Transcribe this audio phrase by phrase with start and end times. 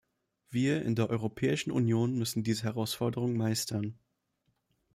[0.49, 3.99] Wir in der Europäischen Union müssen diese Herausforderung meistern.